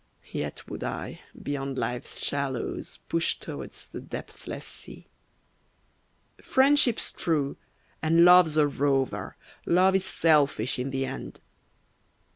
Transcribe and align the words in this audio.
Yet 0.31 0.67
would 0.67 0.83
I, 0.83 1.21
beyond 1.39 1.77
life's 1.77 2.23
shallows, 2.23 2.97
Push 3.07 3.35
towards 3.37 3.85
the 3.85 4.01
depthless 4.01 4.65
sea. 4.65 5.05
Friendship's 6.41 7.11
true, 7.11 7.55
and 8.01 8.25
Love's 8.25 8.57
a 8.57 8.65
rover, 8.65 9.35
Love 9.67 9.93
is 9.93 10.03
selfish 10.05 10.79
in 10.79 10.89
the 10.89 11.05
end. 11.05 11.39